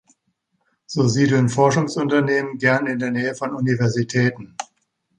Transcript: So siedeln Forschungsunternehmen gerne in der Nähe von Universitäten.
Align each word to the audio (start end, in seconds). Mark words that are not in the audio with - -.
So 0.87 1.07
siedeln 1.07 1.47
Forschungsunternehmen 1.47 2.57
gerne 2.57 2.93
in 2.93 2.97
der 2.97 3.11
Nähe 3.11 3.35
von 3.35 3.53
Universitäten. 3.53 4.57